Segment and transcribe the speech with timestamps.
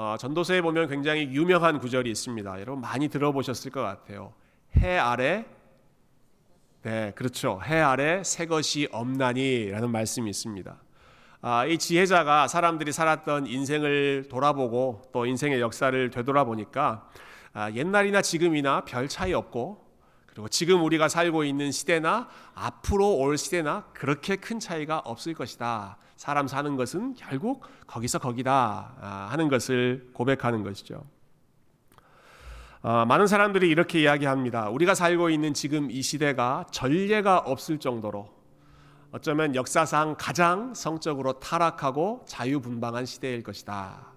[0.00, 2.60] 어, 전도서에 보면 굉장히 유명한 구절이 있습니다.
[2.60, 4.32] 여러분 많이 들어보셨을 것 같아요.
[4.76, 5.44] 해 아래
[6.82, 7.60] 네, 그렇죠.
[7.64, 10.76] 해 아래 새 것이 없나니라는 말씀이 있습니다.
[11.40, 17.10] 아, 이 지혜자가 사람들이 살았던 인생을 돌아보고 또 인생의 역사를 되돌아보니까
[17.52, 19.84] 아, 옛날이나 지금이나 별 차이 없고
[20.26, 25.98] 그리고 지금 우리가 살고 있는 시대나 앞으로 올 시대나 그렇게 큰 차이가 없을 것이다.
[26.18, 31.04] 사람 사는 것은 결국 거기서 거기다 아, 하는 것을 고백하는 것이죠.
[32.82, 34.68] 어, 많은 사람들이 이렇게 이야기합니다.
[34.68, 38.28] 우리가 살고 있는 지금 이 시대가 전례가 없을 정도로
[39.12, 44.08] 어쩌면 역사상 가장 성적으로 타락하고 자유분방한 시대일 것이다.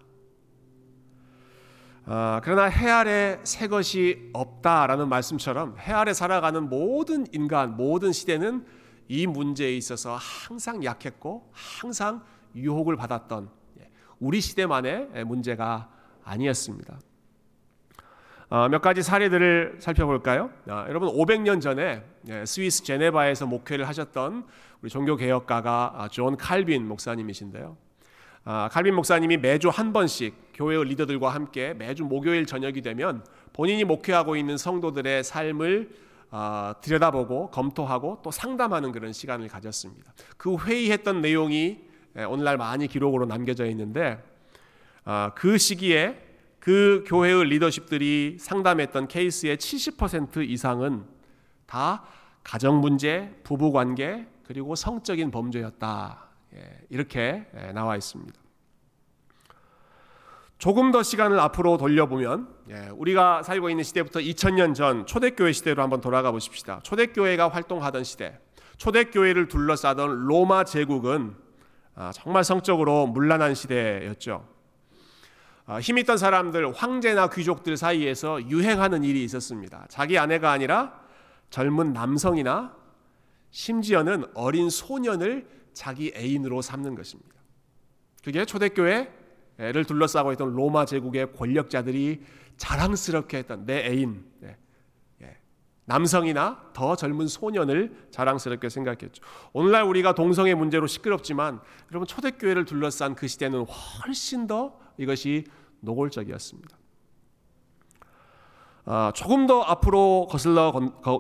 [2.08, 8.81] 어, 그러나 해 아래 새 것이 없다라는 말씀처럼 해 아래 살아가는 모든 인간, 모든 시대는
[9.08, 12.24] 이 문제에 있어서 항상 약했고 항상
[12.56, 15.90] 유혹을 받았던 예, 우리 시대만의 문제가
[16.24, 17.00] 아니었습니다.
[18.50, 20.50] 어, 몇 가지 사례들을 살펴볼까요?
[20.68, 24.46] 어, 여러분 500년 전에 예, 스위스 제네바에서 목회를 하셨던
[24.82, 27.78] 우리 종교 개혁가가 아, 존 칼빈 목사님이신데요.
[28.44, 34.36] 아, 칼빈 목사님이 매주 한 번씩 교회 리더들과 함께 매주 목요일 저녁이 되면 본인이 목회하고
[34.36, 35.90] 있는 성도들의 삶을
[36.32, 40.14] 어, 들여다보고 검토하고 또 상담하는 그런 시간을 가졌습니다.
[40.38, 41.80] 그 회의했던 내용이
[42.18, 44.22] 예, 오늘날 많이 기록으로 남겨져 있는데
[45.36, 51.06] 그 시기에 그 교회의 리더십들이 상담했던 케이스의 70% 이상은
[51.66, 52.04] 다
[52.44, 56.28] 가정 문제, 부부 관계, 그리고 성적인 범죄였다.
[56.56, 58.40] 예, 이렇게 예, 나와 있습니다.
[60.62, 66.02] 조금 더 시간을 앞으로 돌려보면 예, 우리가 살고 있는 시대부터 2000년 전 초대교회 시대로 한번
[66.02, 66.82] 돌아가 보십시다.
[66.84, 68.38] 초대교회가 활동하던 시대,
[68.78, 71.36] 초대교회를 둘러싸던 로마 제국은
[71.96, 74.48] 아, 정말 성적으로 문란한 시대였죠.
[75.66, 79.88] 아, 힘 있던 사람들, 황제나 귀족들 사이에서 유행하는 일이 있었습니다.
[79.90, 80.94] 자기 아내가 아니라
[81.50, 82.78] 젊은 남성이나
[83.50, 87.32] 심지어는 어린 소년을 자기 애인으로 삼는 것입니다.
[88.24, 89.21] 그게 초대교회
[89.70, 92.24] 를 둘러싸고 있던 로마 제국의 권력자들이
[92.58, 94.58] 자랑스럽게 했던 내 애인, 네.
[95.22, 95.38] 예.
[95.86, 99.24] 남성이나 더 젊은 소년을 자랑스럽게 생각했죠.
[99.54, 101.62] 오늘날 우리가 동성애 문제로 시끄럽지만
[101.92, 105.46] 여러분 초대교회를 둘러싼 그 시대는 훨씬 더 이것이
[105.82, 106.78] 노골적이었습니다.
[108.86, 110.72] 아, 조금 더 앞으로 거슬러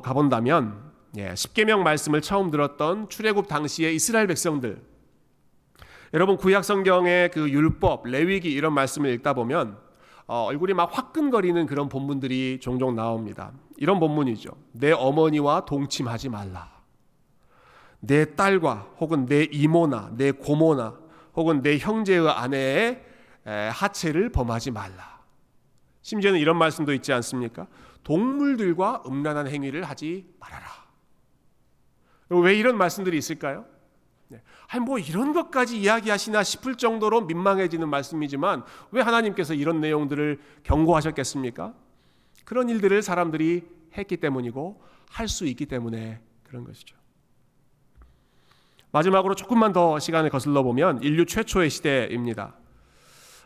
[0.01, 4.91] 가본다면 예, 십계명 말씀을 처음 들었던 출애굽 당시의 이스라엘 백성들
[6.13, 9.77] 여러분 구약 성경의 그 율법, 레위기 이런 말씀을 읽다 보면
[10.27, 13.53] 어, 얼굴이 막 화끈거리는 그런 본문들이 종종 나옵니다.
[13.77, 14.51] 이런 본문이죠.
[14.73, 16.71] 내 어머니와 동침하지 말라.
[18.00, 20.97] 내 딸과 혹은 내 이모나 내 고모나
[21.35, 23.01] 혹은 내 형제의 아내의
[23.71, 25.21] 하체를 범하지 말라.
[26.01, 27.67] 심지어는 이런 말씀도 있지 않습니까?
[28.03, 30.66] 동물들과 음란한 행위를 하지 말아라.
[32.29, 33.66] 왜 이런 말씀들이 있을까요?
[34.71, 34.77] 네.
[34.77, 41.73] 아니 뭐 이런 것까지 이야기하시나 싶을 정도로 민망해지는 말씀이지만 왜 하나님께서 이런 내용들을 경고하셨겠습니까?
[42.45, 43.63] 그런 일들을 사람들이
[43.97, 46.95] 했기 때문이고 할 수 있기 때문에 그런 것이죠.
[48.91, 52.55] 마지막으로 조금만 더 시간을 거슬러 보면 인류 최초의 시대입니다.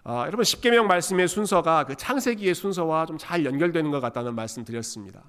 [0.04, 5.24] 어, 여러분 십계명 말씀의 순서가 그 창세기의 순서와 좀 잘 연결되는 것 같다는 말씀 드렸습니다.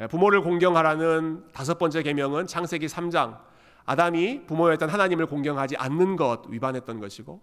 [0.00, 3.38] 예, 부모를 공경하라는 다섯 번째 계명은 창세기 3장
[3.86, 7.40] 아담이 부모였던 하나님을 공경하지 않는 것 위반했던 것이고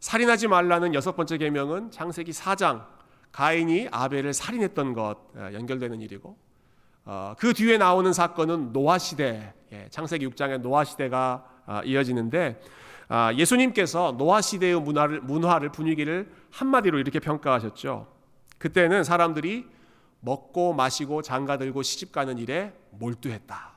[0.00, 2.86] 살인하지 말라는 여섯 번째 계명은 창세기 4장
[3.32, 6.36] 가인이 아벨을 살인했던 것 예, 연결되는 일이고
[7.04, 12.60] 어, 그 뒤에 나오는 사건은 노아 시대 예, 창세기 6장의 노아 시대가 아, 이어지는데
[13.08, 18.12] 아, 예수님께서 노아 시대의 문화를, 문화를 분위기를 한마디로 이렇게 평가하셨죠.
[18.58, 19.66] 그때는 사람들이
[20.20, 23.75] 먹고 마시고 장가 들고 시집 가는 일에 몰두했다.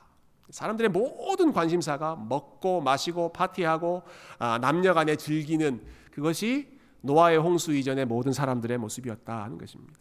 [0.50, 4.02] 사람들의 모든 관심사가 먹고 마시고 파티하고
[4.38, 5.80] 아, 남녀간에 즐기는
[6.10, 6.68] 그것이
[7.02, 9.98] 노아의 홍수 이전의 모든 사람들의 모습이었다 하는 것입니다.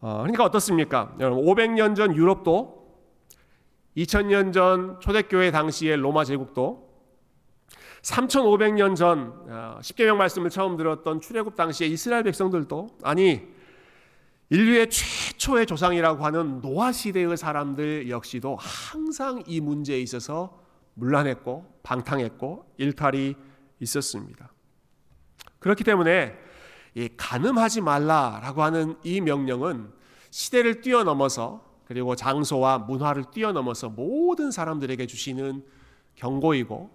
[0.00, 1.14] 어, 그러니까 어떻습니까?
[1.20, 2.82] 여러분 500년 전 유럽도
[3.96, 6.90] 2000년 전 초대교회 당시의 로마 제국도
[8.02, 13.51] 3500년 전 어, 십계명 말씀을 처음 들었던 출애굽 당시의 이스라엘 백성들도 아니
[14.52, 20.60] 인류의 최초의 조상이라고 하는 노아 시대의 사람들 역시도 항상 이 문제에 있어서
[20.92, 23.34] 문란했고 방탕했고 일탈이
[23.80, 24.52] 있었습니다.
[25.58, 26.34] 그렇기 때문에
[26.94, 29.90] 이 가늠하지 말라라고 하는 이 명령은
[30.28, 35.64] 시대를 뛰어넘어서 그리고 장소와 문화를 뛰어넘어서 모든 사람들에게 주시는
[36.16, 36.90] 경고이고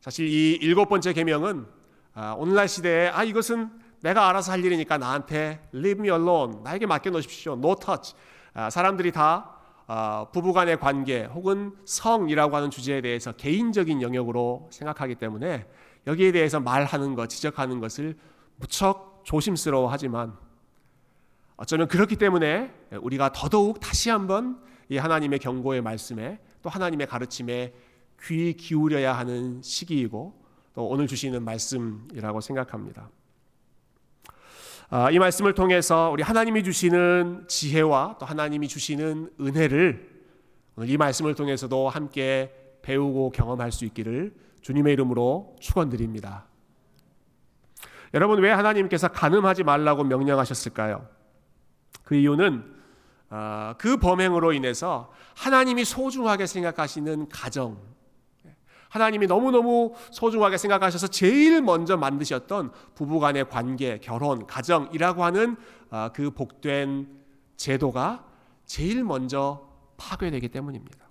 [0.00, 1.64] 사실 이 일곱 번째 계명은
[2.14, 3.70] 아, 오늘날 시대에 아 이것은
[4.02, 7.54] 내가 알아서 할 일이니까 나한테 leave me alone 나에게 맡겨 놓으십시오.
[7.54, 8.14] no touch.
[8.54, 9.56] 아, 사람들이 다
[9.86, 15.66] 아, 부부간의 관계 혹은 성이라고 하는 주제에 대해서 개인적인 영역으로 생각하기 때문에
[16.06, 18.16] 여기에 대해서 말하는 것, 지적하는 것을
[18.56, 20.36] 무척 조심스러워하지만
[21.56, 22.72] 어쩌면 그렇기 때문에
[23.02, 27.74] 우리가 더더욱 다시 한번 이 하나님의 경고의 말씀에 또 하나님의 가르침에
[28.22, 30.40] 귀 기울여야 하는 시기이고
[30.74, 33.10] 또 오늘 주시는 말씀이라고 생각합니다.
[34.92, 40.10] 아, 이 말씀을 통해서 우리 하나님이 주시는 지혜와 또 하나님이 주시는 은혜를
[40.74, 42.52] 오늘 이 말씀을 통해서도 함께
[42.82, 46.46] 배우고 경험할 수 있기를 주님의 이름으로 축원드립니다.
[48.14, 51.06] 여러분 왜 하나님께서 간음하지 말라고 명령하셨을까요?
[52.02, 52.64] 그 이유는
[53.28, 57.80] 아, 그 범행으로 인해서 하나님이 소중하게 생각하시는 가정,
[58.90, 65.56] 하나님이 너무너무 소중하게 생각하셔서 제일 먼저 만드셨던 부부간의 관계, 결혼, 가정이라고 하는
[65.90, 67.08] 아, 그 복된
[67.56, 68.24] 제도가
[68.66, 71.08] 제일 먼저 파괴되기 때문입니다.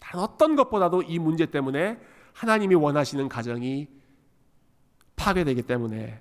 [0.00, 1.98] 다른 어떤 것보다도 이 문제 때문에
[2.32, 3.88] 하나님이 원하시는 가정이
[5.16, 6.18] 파괴되기 때문에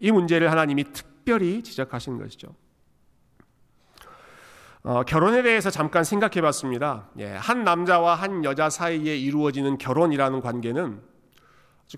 [0.00, 2.54] 이 문제를 하나님이 특별히 지적하시는 것이죠.
[4.82, 7.08] 어, 결혼에 대해서 잠깐 생각해 봤습니다.
[7.18, 11.02] 예, 한 남자와 한 여자 사이에 이루어지는 결혼이라는 관계는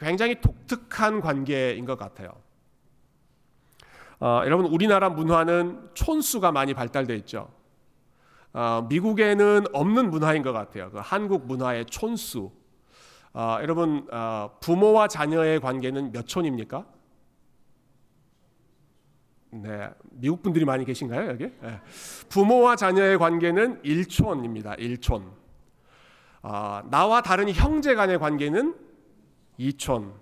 [0.00, 2.30] 굉장히 독특한 관계인 것 같아요.
[4.20, 7.50] 어, 여러분, 우리나라 문화는 촌수가 많이 발달되어 있죠.
[8.52, 10.90] 어, 미국에는 없는 문화인 것 같아요.
[10.90, 12.50] 그 한국 문화의 촌수.
[13.32, 16.84] 어, 여러분, 어, 부모와 자녀의 관계는 몇 촌입니까?
[19.62, 21.50] 네, 미국 분들이 많이 계신가요 여기?
[21.60, 21.80] 네.
[22.28, 24.74] 부모와 자녀의 관계는 일촌입니다.
[24.74, 25.30] 일촌.
[26.42, 28.74] 어, 나와 다른 형제 간의 관계는
[29.58, 30.14] 이촌.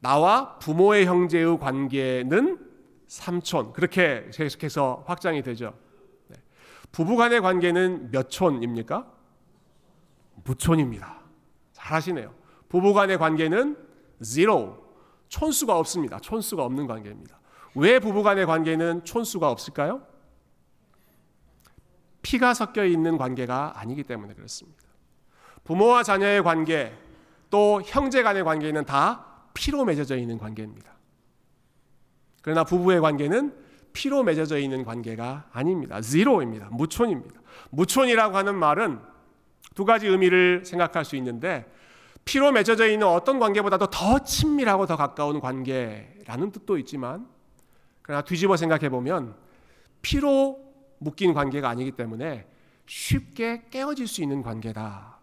[0.00, 2.58] 나와 부모의 형제의 관계는
[3.06, 3.72] 삼촌.
[3.72, 5.74] 그렇게 계속해서 확장이 되죠.
[6.28, 6.36] 네.
[6.92, 9.06] 부부 간의 관계는 몇 촌입니까?
[10.44, 11.20] 무촌입니다.
[11.72, 12.34] 잘하시네요.
[12.68, 13.76] 부부 간의 관계는
[14.22, 14.82] zero.
[15.28, 16.18] 촌수가 없습니다.
[16.18, 17.38] 촌수가 없는 관계입니다.
[17.74, 20.02] 왜 부부간의 관계는 촌수가 없을까요?
[22.22, 24.82] 피가 섞여 있는 관계가 아니기 때문에 그렇습니다.
[25.64, 26.92] 부모와 자녀의 관계,
[27.50, 30.92] 또 형제 간의 관계는 다 피로 맺어져 있는 관계입니다.
[32.42, 33.54] 그러나 부부의 관계는
[33.92, 36.00] 피로 맺어져 있는 관계가 아닙니다.
[36.00, 36.68] 제로입니다.
[36.70, 37.40] 무촌입니다.
[37.70, 39.00] 무촌이라고 하는 말은
[39.74, 41.70] 두 가지 의미를 생각할 수 있는데
[42.24, 47.26] 피로 맺어져 있는 어떤 관계보다도 더 친밀하고 더 가까운 관계라는 뜻도 있지만
[48.04, 49.34] 그러나 뒤집어 생각해 보면
[50.02, 50.62] 피로
[50.98, 52.46] 묶인 관계가 아니기 때문에
[52.86, 55.18] 쉽게 깨어질 수 있는 관계다.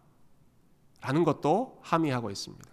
[0.99, 2.69] 라는 것도 함의하고 있습니다.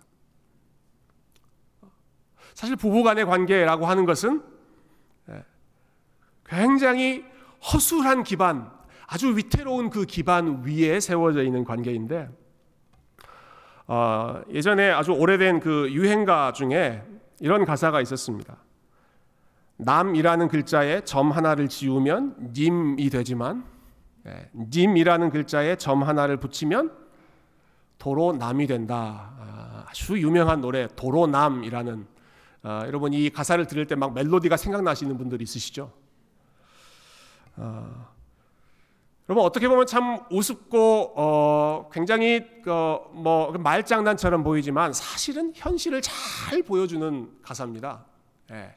[2.55, 4.43] 사실 부부 간의 관계라고 하는 것은
[5.29, 5.45] 예,
[6.45, 7.25] 굉장히
[7.73, 8.71] 허술한 기반,
[9.07, 12.31] 아주 위태로운 그 기반 위에 세워져 있는 관계인데,
[13.87, 17.03] 어, 예전에 아주 오래된 그 유행가 중에
[17.41, 18.57] 이런 가사가 있었습니다.
[19.79, 23.65] 남이라는 글자에 점 하나를 지우면 님이 되지만
[24.27, 26.93] 예, 님이라는 글자에 점 하나를 붙이면
[27.99, 29.33] 도로 남이 된다.
[29.39, 32.07] 아, 아주 유명한 노래 도로남이라는
[32.63, 35.93] 아, 여러분 이 가사를 들을 때 막 멜로디가 생각나시는 분들 있으시죠?
[37.57, 38.09] 아,
[39.29, 47.31] 여러분 어떻게 보면 참 우습고 어, 굉장히 어, 뭐 말장난처럼 보이지만 사실은 현실을 잘 보여주는
[47.43, 48.05] 가사입니다.
[48.53, 48.75] 예.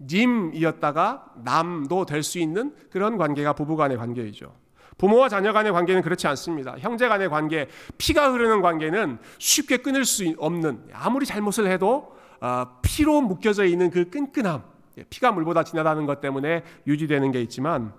[0.00, 4.54] 님이었다가 남도 될 수 있는 그런 관계가 부부간의 관계이죠.
[4.98, 6.76] 부모와 자녀 간의 관계는 그렇지 않습니다.
[6.78, 13.20] 형제 간의 관계, 피가 흐르는 관계는 쉽게 끊을 수 없는 아무리 잘못을 해도 어, 피로
[13.20, 14.62] 묶여져 있는 그 끈끈함,
[14.98, 17.92] 예, 피가 물보다 진하다는 것 때문에 유지되는 게 있지만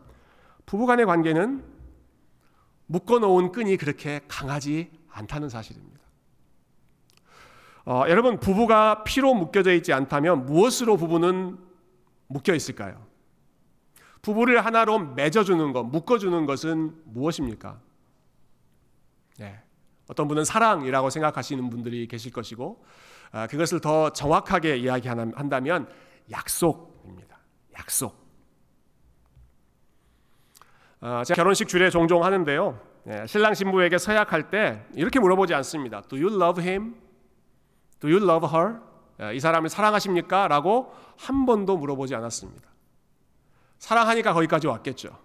[0.65, 1.63] 부부 간의 관계는
[2.87, 5.97] 묶어놓은 끈이 그렇게 강하지 않다는 사실입니다.
[7.85, 11.66] 어, 여러분 부부가 피로 묶여져 있지 않다면 무엇으로 부부는
[12.27, 13.05] 묶여 있을까요?
[14.21, 17.79] 부부를 하나로 맺어주는 것, 묶어주는 것은 무엇입니까?
[19.37, 19.61] 네.
[20.07, 22.83] 어떤 분은 사랑이라고 생각하시는 분들이 계실 것이고,
[23.31, 25.87] 아, 그것을 더 정확하게 이야기한다면
[26.31, 27.37] 약속입니다.
[27.77, 28.27] 약속.
[30.99, 32.79] 아, 제가 결혼식 주례 종종 하는데요.
[33.03, 36.01] 네, 신랑 신부에게 서약할 때 이렇게 물어보지 않습니다.
[36.01, 36.95] Do you love him?
[37.99, 38.79] Do you love her?
[39.21, 40.47] 예, 이 사람을 사랑하십니까?
[40.47, 42.69] 라고 한 번도 물어보지 않았습니다.
[43.79, 45.17] 사랑하니까 거기까지 왔겠죠.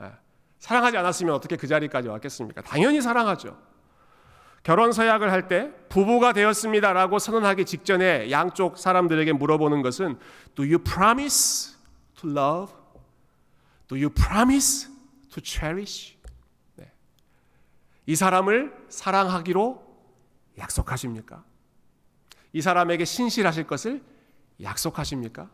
[0.00, 0.12] 예,
[0.58, 2.62] 사랑하지 않았으면 어떻게 그 자리까지 왔겠습니까?
[2.62, 3.56] 당연히 사랑하죠.
[4.62, 10.18] 결혼 서약을 할 때 부부가 되었습니다라고 선언하기 직전에 양쪽 사람들에게 물어보는 것은
[10.56, 11.76] Do you promise
[12.16, 12.74] to love?
[13.86, 14.88] Do you promise
[15.30, 16.16] to cherish?
[16.74, 16.90] 네.
[18.06, 19.86] 이 사람을 사랑하기로
[20.58, 21.44] 약속하십니까?
[22.56, 24.02] 이 사람에게 신실하실 것을
[24.62, 25.50] 약속하십니까?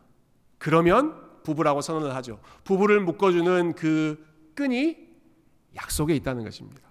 [0.57, 2.39] 그러면 부부라고 선언을 하죠.
[2.63, 4.95] 부부를 묶어주는 그 끈이
[5.75, 6.81] 약속에 있다는 것입니다.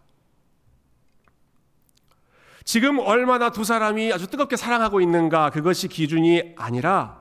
[2.65, 7.19] 지금 얼마나 두 사람이 아주 뜨겁게 사랑하고 있는가 그것이 기준이 아니라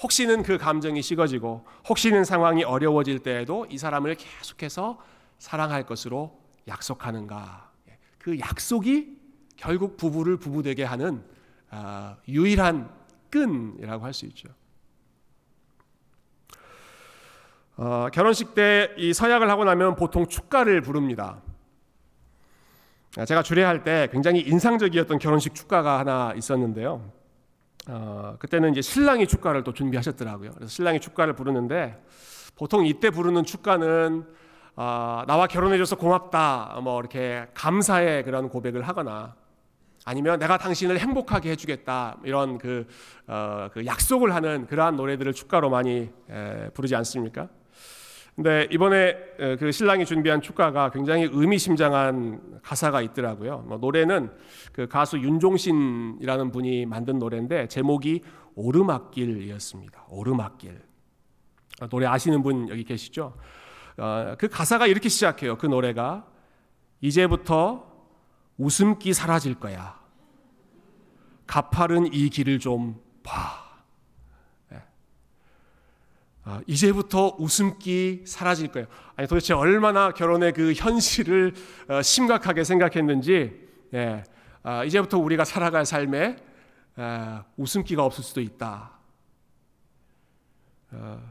[0.00, 5.00] 혹시는 그 감정이 식어지고 혹시는 상황이 어려워질 때에도 이 사람을 계속해서
[5.40, 6.38] 사랑할 것으로
[6.68, 7.72] 약속하는가
[8.18, 9.18] 그 약속이
[9.56, 11.31] 결국 부부를 부부되게 하는 아,
[12.28, 12.90] 유일한
[13.30, 14.48] 끈이라고 할 수 있죠.
[17.76, 21.40] 어, 결혼식 때 이 서약을 하고 나면 보통 축가를 부릅니다.
[23.16, 27.10] 아, 제가 주례할 때 굉장히 인상적이었던 결혼식 축가가 하나 있었는데요.
[27.88, 30.52] 어, 그때는 이제 신랑이 축가를 또 준비하셨더라고요.
[30.52, 32.00] 그래서 신랑이 축가를 부르는데
[32.56, 34.26] 보통 이때 부르는 축가는
[34.76, 39.34] 어, 나와 결혼해줘서 고맙다, 뭐 이렇게 감사의 그런 고백을 하거나
[40.04, 42.86] 아니면 내가 당신을 행복하게 해주겠다 이런 그,
[43.26, 47.48] 어, 그 약속을 하는 그러한 노래들을 축가로 많이 에, 부르지 않습니까?
[48.34, 49.14] 근데 이번에
[49.58, 53.58] 그 신랑이 준비한 축가가 굉장히 의미심장한 가사가 있더라고요.
[53.68, 54.30] 뭐 노래는
[54.72, 58.22] 그 가수 윤종신이라는 분이 만든 노래인데 제목이
[58.54, 60.06] 오르막길이었습니다.
[60.08, 60.80] 오르막길.
[61.80, 63.36] 아, 노래 아시는 분 여기 계시죠?
[63.98, 65.58] 어, 그 가사가 이렇게 시작해요.
[65.58, 66.26] 그 노래가
[67.02, 67.91] 이제부터
[68.62, 70.00] 웃음기 사라질 거야.
[71.46, 73.62] 가파른 이 길을 좀 봐.
[76.44, 78.88] 아, 이제부터 웃음기 사라질 거예요.
[79.14, 81.54] 아니 도대체 얼마나 결혼의 그 현실을
[81.88, 83.60] 어, 심각하게 생각했는지
[83.94, 84.24] 예,
[84.64, 86.36] 아, 이제부터 우리가 살아갈 삶에
[86.96, 88.90] 아, 웃음기가 없을 수도 있다.
[90.90, 91.22] 어,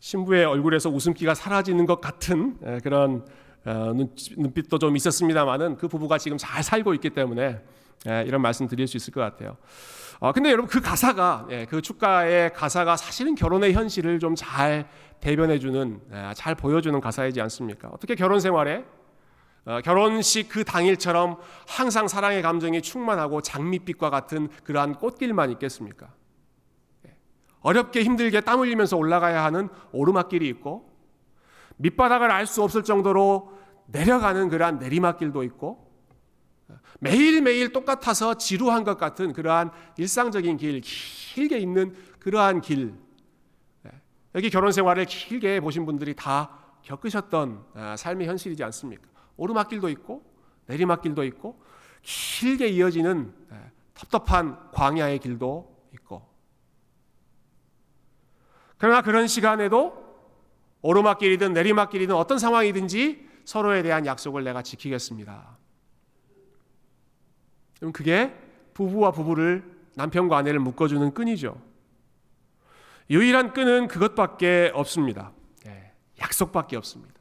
[0.00, 3.24] 신부의 얼굴에서 웃음기가 사라지는 것 같은 예, 그런 어,
[3.64, 7.60] 눈빛도 좀 있었습니다만은 그 부부가 지금 잘 살고 있기 때문에
[8.06, 9.56] 예, 이런 말씀 드릴 수 있을 것 같아요.
[10.20, 14.88] 어, 근데 여러분 그 가사가 예, 그 축가의 가사가 사실은 결혼의 현실을 좀 잘
[15.20, 17.88] 대변해주는 예, 잘 보여주는 가사이지 않습니까?
[17.88, 18.84] 어떻게 결혼 생활에
[19.64, 26.08] 어, 결혼식 그 당일처럼 항상 사랑의 감정이 충만하고 장밋빛과 같은 그러한 꽃길만 있겠습니까?
[27.06, 27.16] 예,
[27.60, 30.87] 어렵게 힘들게 땀 흘리면서 올라가야 하는 오르막길이 있고
[31.78, 33.52] 밑바닥을 알 수 없을 정도로
[33.86, 35.88] 내려가는 그러한 내리막길도 있고
[37.00, 42.94] 매일매일 똑같아서 지루한 것 같은 그러한 일상적인 길, 길게 있는 그러한 길.
[43.82, 43.90] 네.
[44.34, 49.08] 여기 결혼 생활을 길게 보신 분들이 다 겪으셨던 아, 삶의 현실이지 않습니까?
[49.36, 50.24] 오르막길도 있고
[50.66, 51.62] 내리막길도 있고
[52.02, 56.28] 길게 이어지는 네, 텁텁한 광야의 길도 있고
[58.76, 60.07] 그러나 그런 시간에도
[60.82, 65.56] 오르막길이든 내리막길이든 어떤 상황이든지 서로에 대한 약속을 내가 지키겠습니다.
[67.78, 68.34] 그럼 그게
[68.74, 71.60] 부부와 부부를 남편과 아내를 묶어주는 끈이죠.
[73.10, 75.32] 유일한 끈은 그것밖에 없습니다.
[75.66, 77.14] 예, 약속밖에 없습니다.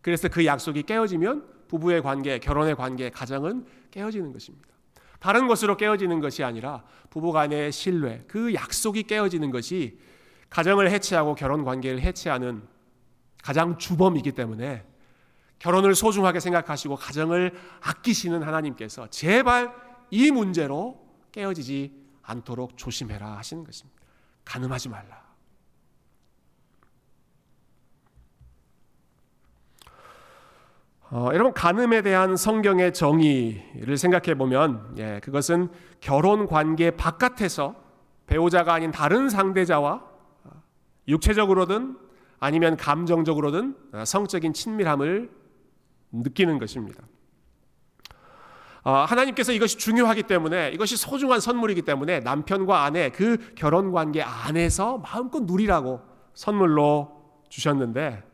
[0.00, 4.68] 그래서 그 약속이 깨어지면 부부의 관계, 결혼의 관계, 가정은 깨어지는 것입니다.
[5.20, 10.00] 다른 것으로 깨어지는 것이 아니라 부부 간의 신뢰, 그 약속이 깨어지는 것이
[10.50, 12.62] 가정을 해체하고 결혼 관계를 해체하는
[13.42, 14.86] 가장 주범이기 때문에
[15.58, 19.74] 결혼을 소중하게 생각하시고 가정을 아끼시는 하나님께서 제발
[20.10, 24.00] 이 문제로 깨어지지 않도록 조심해라 하시는 것입니다.
[24.44, 25.22] 가늠하지 말라.
[31.10, 35.68] 어, 여러분 간음에 대한 성경의 정의를 생각해 보면 예, 그것은
[36.00, 37.76] 결혼 관계 바깥에서
[38.26, 40.02] 배우자가 아닌 다른 상대자와
[41.08, 41.98] 육체적으로든
[42.42, 45.30] 아니면 감정적으로든 성적인 친밀함을
[46.10, 47.04] 느끼는 것입니다.
[48.82, 54.98] 아, 하나님께서 이것이 중요하기 때문에 이것이 소중한 선물이기 때문에 남편과 아내 그 결혼 관계 안에서
[54.98, 56.00] 마음껏 누리라고
[56.34, 58.24] 선물로 주셨는데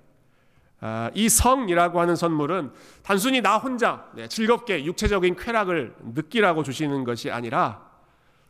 [0.81, 2.73] 아, 이 성이라고 하는 선물은
[3.03, 7.88] 단순히 나 혼자 네, 즐겁게 육체적인 쾌락을 느끼라고 주시는 것이 아니라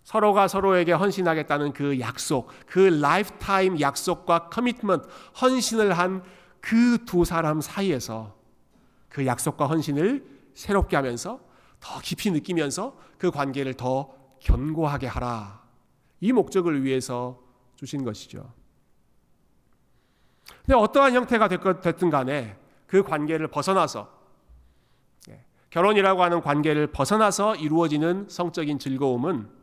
[0.08, 5.06] 서로가 서로에게 헌신하겠다는 그 약속, 그 lifetime 약속과 commitment,
[5.38, 6.22] 헌신을 한
[6.62, 8.34] 그 두 사람 사이에서
[9.10, 11.40] 그 약속과 헌신을 새롭게 하면서
[11.78, 15.62] 더 깊이 느끼면서 그 관계를 더 견고하게 하라.
[16.20, 17.38] 이 목적을 위해서
[17.76, 18.50] 주신 것이죠.
[20.64, 21.48] 근데 어떠한 형태가
[21.80, 24.10] 됐든 간에 그 관계를 벗어나서
[25.28, 29.57] 예, 결혼이라고 하는 관계를 벗어나서 이루어지는 성적인 즐거움은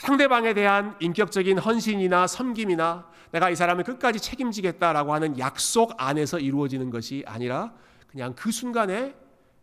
[0.00, 7.22] 상대방에 대한 인격적인 헌신이나 섬김이나 내가 이 사람을 끝까지 책임지겠다라고 하는 약속 안에서 이루어지는 것이
[7.26, 7.74] 아니라
[8.06, 9.14] 그냥 그 순간에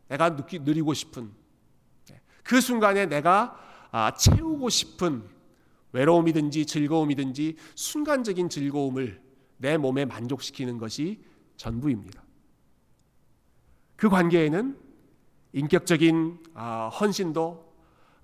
[0.08, 1.32] 내가 누리고 싶은
[2.44, 5.24] 그 순간에 내가 아, 채우고 싶은
[5.92, 9.20] 외로움이든지 즐거움이든지 순간적인 즐거움을
[9.58, 11.20] 내 몸에 만족시키는 것이
[11.56, 12.22] 전부입니다.
[13.96, 14.78] 그 관계에는
[15.54, 17.74] 인격적인 아, 헌신도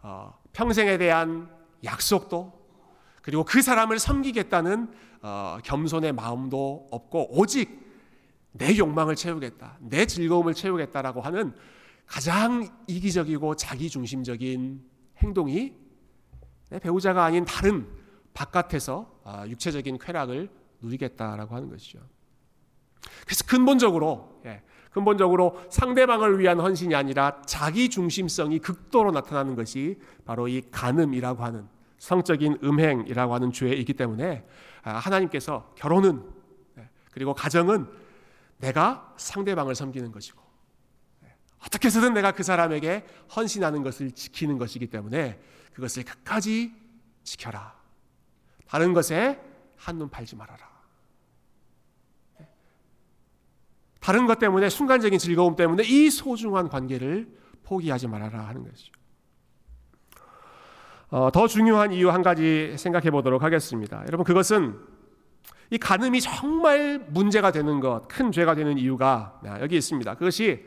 [0.04, 1.53] 어, 평생에 대한
[1.84, 2.62] 약속도
[3.22, 7.82] 그리고 그 사람을 섬기겠다는 어, 겸손의 마음도 없고 오직
[8.52, 11.56] 내 욕망을 채우겠다, 내 즐거움을 채우겠다라고 하는
[12.06, 14.84] 가장 이기적이고 자기중심적인
[15.18, 15.74] 행동이
[16.70, 17.88] 내 배우자가 아닌 다른
[18.34, 20.50] 바깥에서 어, 육체적인 쾌락을
[20.82, 22.00] 누리겠다라고 하는 것이죠.
[23.26, 24.62] 그래서 근본적으로 예,
[24.94, 32.60] 근본적으로 상대방을 위한 헌신이 아니라 자기 중심성이 극도로 나타나는 것이 바로 이 간음이라고 하는 성적인
[32.64, 34.46] 음행이라고 하는 죄이기 때문에
[34.84, 36.24] 아, 하나님께서 결혼은
[36.78, 37.88] 예, 그리고 가정은
[38.58, 40.42] 내가 상대방을 섬기는 것이고
[41.24, 41.34] 예,
[41.66, 45.40] 어떻게 해서든 내가 그 사람에게 헌신하는 것을 지키는 것이기 때문에
[45.74, 46.74] 그것을 끝까지
[47.24, 47.74] 지켜라.
[48.68, 49.42] 다른 것에
[49.78, 50.73] 한눈 팔지 말아라.
[54.04, 57.26] 다른 것 때문에 순간적인 즐거움 때문에 이 소중한 관계를
[57.64, 58.92] 포기하지 말아라 하는 것이죠.
[61.08, 64.04] 어, 더 중요한 이유 한 가지 생각해 보도록 하겠습니다.
[64.06, 64.78] 여러분 그것은
[65.70, 70.16] 이 간음이 정말 문제가 되는 것, 큰 죄가 되는 이유가 여기 있습니다.
[70.16, 70.66] 그것이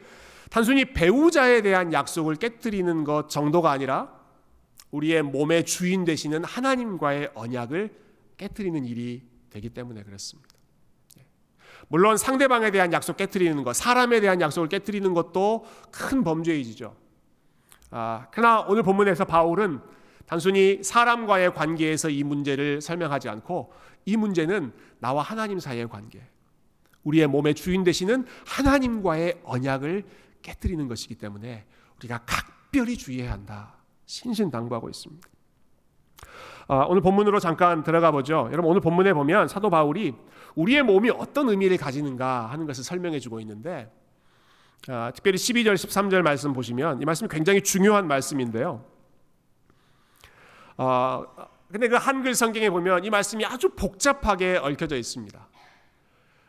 [0.49, 4.16] 단순히 배우자에 대한 약속을 깨뜨리는 것 정도가 아니라
[4.93, 7.95] 우리의 몸의 주인 되시는 하나님과의 언약을
[8.38, 10.55] 깨뜨리는 일이 되기 때문에 그렇습니다.
[11.88, 16.97] 물론 상대방에 대한 약속 깨뜨리는 것, 사람에 대한 약속을 깨뜨리는 것도 큰 범죄이지죠.
[17.90, 19.81] 아, 그러나 오늘 본문에서 바울은
[20.26, 23.73] 단순히 사람과의 관계에서 이 문제를 설명하지 않고
[24.05, 26.21] 이 문제는 나와 하나님 사이의 관계,
[27.05, 30.04] 우리의 몸의 주인 되시는 하나님과의 언약을
[30.43, 31.65] 깨뜨리는 것이기 때문에
[31.99, 33.75] 우리가 각별히 주의해야 한다.
[34.06, 35.28] 신신당부하고 있습니다.
[36.69, 38.49] 아, 오늘 본문으로 잠깐 들어가 보죠.
[38.50, 40.15] 여러분 오늘 본문에 보면 사도 바울이
[40.57, 43.93] 우리의 몸이 어떤 의미를 가지는가 하는 것을 설명해 주고 있는데
[44.89, 48.85] 아, 특별히 12절 13절 말씀 보시면 이 말씀이 굉장히 중요한 말씀인데요.
[50.76, 51.25] 아,
[51.71, 55.49] 근데 그 한글 성경에 보면 이 말씀이 아주 복잡하게 얽혀져 있습니다.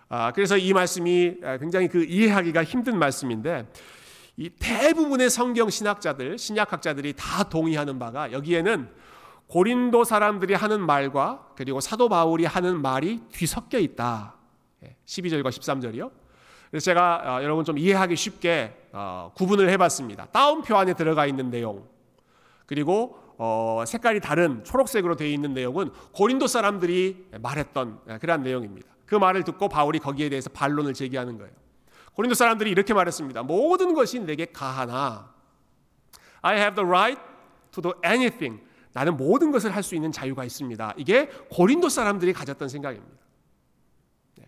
[0.10, 3.68] 아, 그래서 이 말씀이 굉장히 그 이해하기가 힘든 말씀인데
[4.36, 8.90] 이 대부분의 성경 신학자들, 신약학자들이 다 동의하는 바가 여기에는
[9.48, 14.36] 고린도 사람들이 하는 말과 그리고 사도 바울이 하는 말이 뒤섞여 있다.
[15.06, 16.12] 12절과 예, 13절이요.
[16.70, 20.28] 그래서 제가 어, 여러분 좀 이해하기 쉽게 어, 구분을 해봤습니다.
[20.28, 21.88] 다운표 안에 들어가 있는 내용
[22.66, 28.88] 그리고 어, 색깔이 다른 초록색으로 되어 있는 내용은 고린도 사람들이 말했던 예, 그러한 내용입니다.
[29.06, 31.54] 그 말을 듣고 바울이 거기에 대해서 반론을 제기하는 거예요.
[32.14, 33.44] 고린도 사람들이 이렇게 말했습니다.
[33.44, 35.32] 모든 것이 내게 가하나
[36.42, 37.22] I have the right
[37.72, 38.67] to do anything
[38.98, 40.96] 나는 모든 것을 할 수 있는 자유가 있습니다.
[40.98, 43.16] 이게 고린도 사람들이 가졌던 생각입니다.
[44.38, 44.46] 네.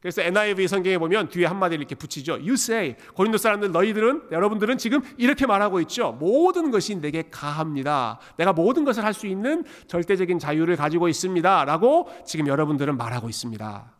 [0.00, 2.34] 그래서 NIV 성경에 보면 뒤에 한마디를 이렇게 붙이죠.
[2.34, 2.94] You say.
[3.14, 6.12] 고린도 사람들 너희들은 여러분들은 지금 이렇게 말하고 있죠.
[6.20, 8.20] 모든 것이 내게 가합니다.
[8.36, 13.92] 내가 모든 것을 할 수 있는 절대적인 자유를 가지고 있습니다 라고 지금 여러분들은 말하고 있습니다.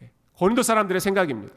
[0.00, 0.10] 네.
[0.34, 1.54] 고린도 사람들의 생각입니다.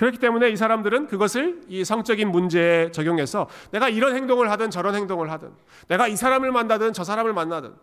[0.00, 5.30] 그렇기 때문에 이 사람들은 그것을 이 성적인 문제에 적용해서 내가 이런 행동을 하든 저런 행동을
[5.30, 5.52] 하든
[5.88, 7.74] 내가 이 사람을 만나든 저 사람을 만나든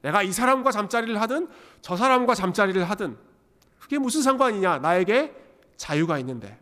[0.00, 1.48] 내가 이 사람과 잠자리를 하든
[1.82, 3.16] 저 사람과 잠자리를 하든
[3.80, 5.34] 그게 무슨 상관이냐 나에게
[5.76, 6.60] 자유가 있는데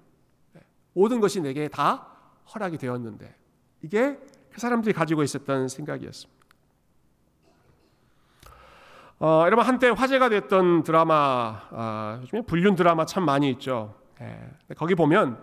[0.94, 2.06] 모든 것이 내게 다
[2.54, 3.34] 허락이 되었는데
[3.82, 4.18] 이게
[4.50, 6.42] 그 사람들이 가지고 있었던 생각이었습니다.
[9.18, 14.00] 어, 여러분 한때 화제가 됐던 드라마 어, 요즘에 불륜 드라마 참 많이 있죠.
[14.20, 15.38] 예, 거기 보면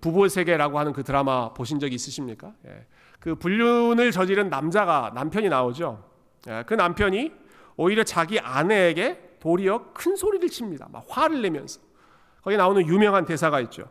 [0.00, 2.54] 부부의 세계라고 하는 그 드라마 보신 적 있으십니까?
[2.66, 2.86] 예,
[3.20, 6.08] 그 불륜을 저지른 남자가 남편이 나오죠.
[6.48, 7.32] 예, 그 남편이
[7.76, 10.88] 오히려 자기 아내에게 도리어 큰 소리를 칩니다.
[10.90, 11.80] 막 화를 내면서
[12.42, 13.90] 거기 나오는 유명한 대사가 있죠.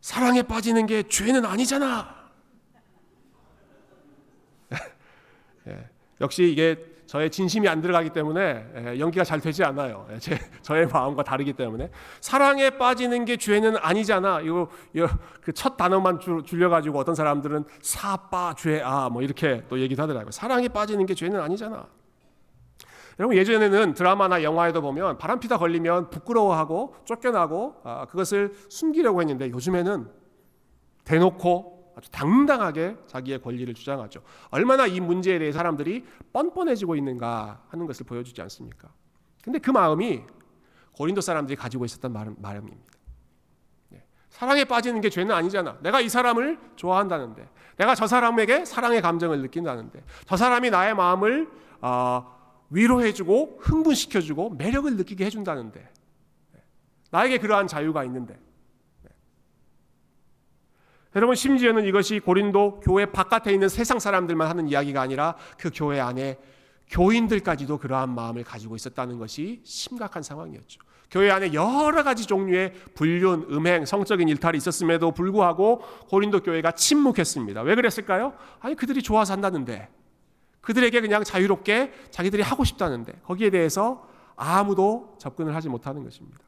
[0.00, 2.28] 사랑에 빠지는 게 죄는 아니잖아.
[5.68, 5.88] 예,
[6.20, 10.06] 역시 이게 저의 진심이 안 들어가기 때문에 예, 연기가 잘 되지 않아요.
[10.12, 14.40] 예, 제 저의 마음과 다르기 때문에 사랑에 빠지는 게 죄는 아니잖아.
[14.42, 14.68] 이거
[15.42, 20.30] 그 첫 단어만 줄여 가지고 어떤 사람들은 사빠 죄아 뭐 이렇게 또 얘기도 하더라고요.
[20.30, 21.86] 사랑에 빠지는 게 죄는 아니잖아.
[23.18, 30.08] 여러분 예전에는 드라마나 영화에도 보면 바람피다 걸리면 부끄러워하고 쫓겨나고 아, 그것을 숨기려고 했는데 요즘에는
[31.04, 34.22] 대놓고 아주 당당하게 자기의 권리를 주장하죠.
[34.50, 38.88] 얼마나 이 문제에 대해 사람들이 뻔뻔해지고 있는가 하는 것을 보여주지 않습니까?
[39.42, 40.22] 근데 그 마음이
[40.92, 42.92] 고린도 사람들이 가지고 있었던 마음입니다.
[43.90, 44.02] 네.
[44.30, 45.76] 사랑에 빠지는 게 죄는 아니잖아.
[45.82, 51.50] 내가 이 사람을 좋아한다는데, 내가 저 사람에게 사랑의 감정을 느낀다는데, 저 사람이 나의 마음을
[51.82, 52.38] 어,
[52.70, 55.80] 위로해주고 흥분시켜주고 매력을 느끼게 해준다는데,
[56.52, 56.60] 네.
[57.10, 58.49] 나에게 그러한 자유가 있는데, 네.
[61.16, 66.38] 여러분 심지어는 이것이 고린도 교회 바깥에 있는 세상 사람들만 하는 이야기가 아니라 그 교회 안에
[66.88, 70.80] 교인들까지도 그러한 마음을 가지고 있었다는 것이 심각한 상황이었죠.
[71.10, 77.62] 교회 안에 여러 가지 종류의 불륜, 음행, 성적인 일탈이 있었음에도 불구하고 고린도 교회가 침묵했습니다.
[77.62, 78.32] 왜 그랬을까요?
[78.60, 79.88] 아니 그들이 좋아서 한다는데
[80.60, 86.38] 그들에게 그냥 자유롭게 자기들이 하고 싶다는데 거기에 대해서 아무도 접근을 하지 못하는 것입니다.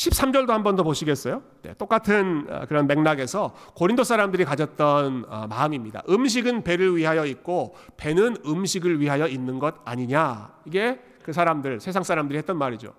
[0.00, 1.42] 13절도 한 번 더 보시겠어요?
[1.62, 6.02] 네, 똑같은 어, 그런 맥락에서 고린도 사람들이 가졌던 어, 마음입니다.
[6.08, 10.54] 음식은 배를 위하여 있고 배는 음식을 위하여 있는 것 아니냐.
[10.64, 12.94] 이게 그 사람들, 세상 사람들이 했던 말이죠.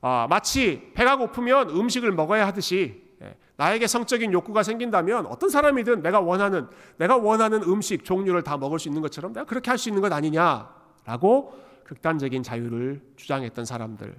[0.00, 6.20] 아, 마치 배가 고프면 음식을 먹어야 하듯이 예, 나에게 성적인 욕구가 생긴다면 어떤 사람이든 내가
[6.20, 10.00] 원하는 내가 원하는 음식 종류를 다 먹을 수 있는 것처럼 내가 그렇게 할 수 있는
[10.00, 11.52] 것 아니냐라고
[11.84, 14.14] 극단적인 자유를 주장했던 사람들.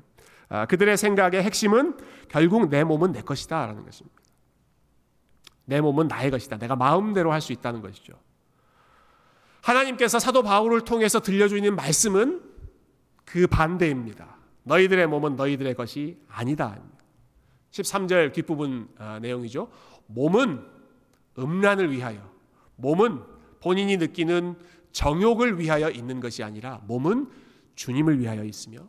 [0.49, 4.19] 아, 그들의 생각의 핵심은 결국 내 몸은 내 것이다 라는 것입니다.
[5.65, 6.57] 내 몸은 나의 것이다.
[6.57, 8.13] 내가 마음대로 할 수 있다는 것이죠.
[9.62, 12.41] 하나님께서 사도 바울을 통해서 들려주는 말씀은
[13.25, 14.38] 그 반대입니다.
[14.63, 16.79] 너희들의 몸은 너희들의 것이 아니다.
[17.71, 19.69] 13절 뒷부분 아, 내용이죠.
[20.07, 20.65] 몸은
[21.38, 22.27] 음란을 위하여,
[22.77, 23.21] 몸은
[23.62, 24.55] 본인이 느끼는
[24.91, 27.29] 정욕을 위하여 있는 것이 아니라 몸은
[27.75, 28.88] 주님을 위하여 있으며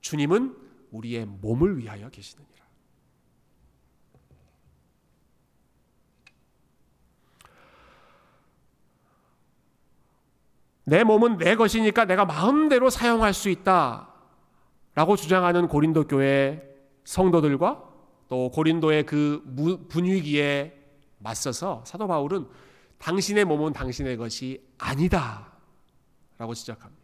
[0.00, 0.63] 주님은
[0.94, 2.64] 우리의 몸을 위하여 계시느니라.
[10.84, 14.10] 내 몸은 내 것이니까 내가 마음대로 사용할 수 있다.
[14.94, 16.62] 라고 주장하는 고린도 교회
[17.04, 17.82] 성도들과
[18.28, 19.42] 또 고린도의 그
[19.88, 20.80] 분위기에
[21.18, 22.46] 맞서서 사도 바울은
[22.98, 25.52] 당신의 몸은 당신의 것이 아니다.
[26.38, 27.03] 라고 지적합니다.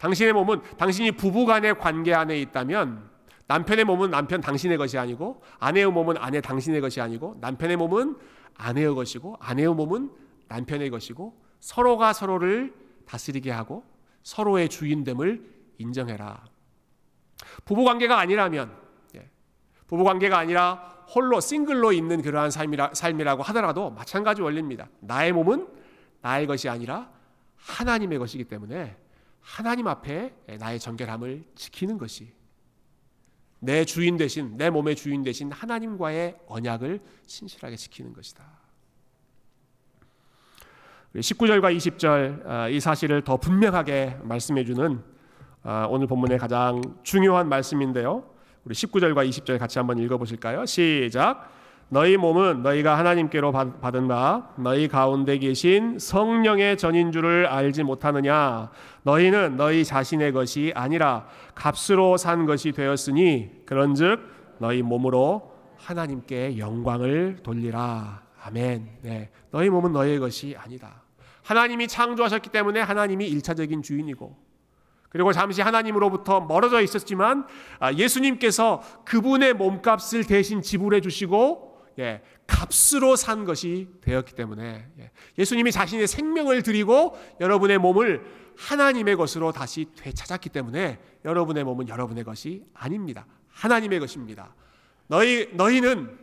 [0.00, 3.08] 당신의 몸은 당신이 부부 간의 관계 안에 있다면
[3.46, 8.16] 남편의 몸은 남편 당신의 것이 아니고 아내의 몸은 아내 당신의 것이 아니고 남편의 몸은
[8.56, 10.10] 아내의 것이고 아내의 몸은
[10.48, 12.74] 남편의 것이고 서로가 서로를
[13.06, 13.84] 다스리게 하고
[14.22, 15.44] 서로의 주인됨을
[15.78, 16.44] 인정해라.
[17.64, 18.74] 부부 관계가 아니라면
[19.16, 19.28] 예,
[19.86, 24.88] 부부 관계가 아니라 홀로 싱글로 있는 그러한 삶이라, 삶이라고 하더라도 마찬가지 원리입니다.
[25.00, 25.68] 나의 몸은
[26.22, 27.10] 나의 것이 아니라
[27.56, 28.96] 하나님의 것이기 때문에
[29.40, 32.32] 하나님 앞에 나의 정결함을 지키는 것이
[33.58, 38.44] 내 주인 대신 내 몸의 주인 대신 하나님과의 언약을 신실하게 지키는 것이다.
[41.14, 45.02] 19절과 20절 아, 이 사실을 더 분명하게 말씀해 주는
[45.62, 48.30] 아, 오늘 본문의 가장 중요한 말씀인데요.
[48.64, 50.64] 우리 19절과 20절 같이 한번 읽어 보실까요?
[50.66, 51.59] 시작.
[51.92, 58.70] 너희 몸은 너희가 하나님께로 받은 바 너희 가운데 계신 성령의 전인 줄을 알지 못하느냐?
[59.02, 61.26] 너희는 너희 자신의 것이 아니라
[61.56, 64.20] 값으로 산 것이 되었으니 그런즉
[64.58, 68.22] 너희 몸으로 하나님께 영광을 돌리라.
[68.44, 68.88] 아멘.
[69.02, 69.30] 네.
[69.50, 71.02] 너희 몸은 너희의 것이 아니다.
[71.42, 74.36] 하나님이 창조하셨기 때문에 하나님이 일차적인 주인이고
[75.08, 77.48] 그리고 잠시 하나님으로부터 멀어져 있었지만
[77.80, 81.69] 아, 예수님께서 그분의 몸값을 대신 지불해 주시고
[82.00, 84.88] 예, 값으로 산 것이 되었기 때문에
[85.38, 88.24] 예, 수님이 자신의 생명을 드리고 여러분의 몸을
[88.56, 93.26] 하나님의 것으로 다시 되찾았기 때문에 여러분의 몸은 여러분의 것이 아닙니다.
[93.48, 94.54] 하나님의 것입니다.
[95.06, 96.18] 너희 너희는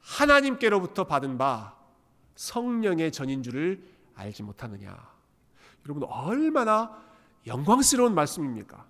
[0.00, 1.76] 하나님께로부터 받은 바
[2.36, 3.82] 성령의 전인 줄을
[4.14, 4.96] 알지 못하느냐.
[5.86, 6.98] 여러분 얼마나
[7.46, 8.86] 영광스러운 말씀입니까?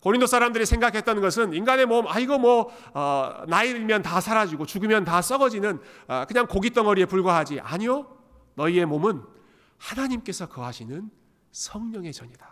[0.00, 5.04] 고린도 사람들이 생각했던 것은 인간의 몸, 아 이거 뭐 어, 나이 들면 다 사라지고 죽으면
[5.04, 7.60] 다 썩어지는 어, 그냥 고기 덩어리에 불과하지.
[7.60, 8.06] 아니요,
[8.54, 9.22] 너희의 몸은
[9.78, 11.10] 하나님께서 거하시는
[11.50, 12.48] 성령의 전이다.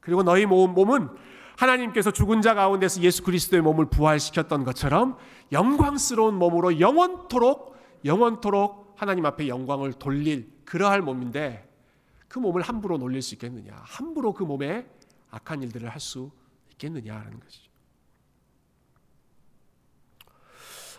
[0.00, 1.08] 그리고 너희 몸은
[1.56, 5.16] 하나님께서 죽은 자 가운데서 예수 그리스도의 몸을 부활시켰던 것처럼
[5.52, 11.68] 영광스러운 몸으로 영원토록 영원토록 하나님 앞에 영광을 돌릴 그러할 몸인데
[12.28, 13.72] 그 몸을 함부로 놀릴 수 있겠느냐?
[13.84, 14.86] 함부로 그 몸에
[15.30, 16.30] 악한 일들을 할수
[16.76, 17.70] 있겠느냐라는 것이죠.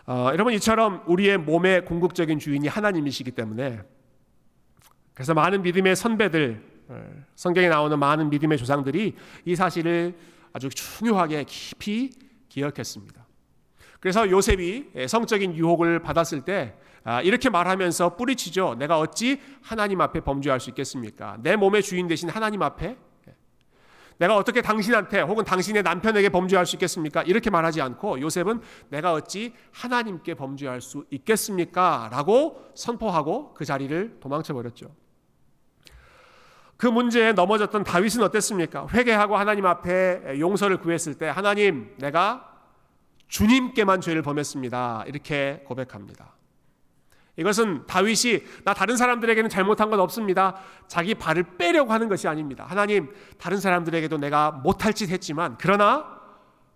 [0.07, 3.81] 어, 여러분 이처럼 우리의 몸의 궁극적인 주인이 하나님이시기 때문에
[5.13, 10.17] 그래서 많은 믿음의 선배들 어, 성경에 나오는 많은 믿음의 조상들이 이 사실을
[10.53, 12.11] 아주 중요하게 깊이
[12.47, 13.27] 기억했습니다.
[13.99, 18.75] 그래서 요셉이 성적인 유혹을 받았을 때 아, 이렇게 말하면서 뿌리치죠.
[18.75, 21.37] 내가 어찌 하나님 앞에 범죄할 수 있겠습니까?
[21.41, 22.97] 내 몸의 주인 되신 하나님 앞에
[24.17, 27.23] 내가 어떻게 당신한테 혹은 당신의 남편에게 범죄할 수 있겠습니까?
[27.23, 32.09] 이렇게 말하지 않고 요셉은 내가 어찌 하나님께 범죄할 수 있겠습니까?
[32.11, 34.95] 라고 선포하고 그 자리를 도망쳐 버렸죠.
[36.77, 38.87] 그 문제에 넘어졌던 다윗은 어땠습니까?
[38.93, 42.53] 회개하고 하나님 앞에 용서를 구했을 때 하나님 내가
[43.27, 45.05] 주님께만 죄를 범했습니다.
[45.07, 46.36] 이렇게 고백합니다.
[47.37, 50.55] 이것은 다윗이 나 다른 사람들에게는 잘못한 건 없습니다.
[50.87, 52.65] 자기 발을 빼려고 하는 것이 아닙니다.
[52.67, 56.17] 하나님, 다른 사람들에게도 내가 못할 짓 했지만 그러나